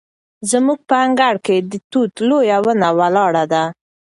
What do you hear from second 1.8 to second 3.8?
توت لویه ونه ولاړه ده.